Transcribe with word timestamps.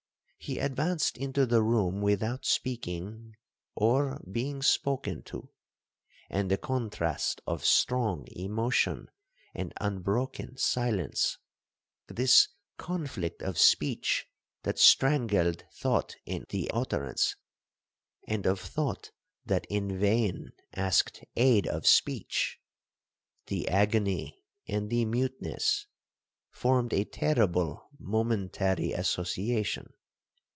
He 0.43 0.57
advanced 0.57 1.19
into 1.19 1.45
the 1.45 1.61
room 1.61 2.01
without 2.01 2.45
speaking, 2.45 3.35
or 3.75 4.19
being 4.29 4.63
spoken 4.63 5.21
to. 5.25 5.49
And 6.31 6.49
the 6.49 6.57
contrast 6.57 7.41
of 7.45 7.63
strong 7.63 8.25
emotion 8.31 9.11
and 9.53 9.71
unbroken 9.79 10.57
silence,—this 10.57 12.47
conflict 12.77 13.43
of 13.43 13.59
speech 13.59 14.25
that 14.63 14.79
strangled 14.79 15.63
thought 15.75 16.15
in 16.25 16.45
the 16.49 16.71
utterance, 16.73 17.35
and 18.27 18.47
of 18.47 18.59
thought 18.59 19.11
that 19.45 19.67
in 19.69 19.99
vain 19.99 20.53
asked 20.75 21.23
aid 21.35 21.67
of 21.67 21.85
speech,—the 21.85 23.67
agony 23.67 24.43
and 24.67 24.89
the 24.89 25.05
muteness,—formed 25.05 26.93
a 26.93 27.03
terrible 27.05 27.89
momentary 27.99 28.91
association. 28.93 29.93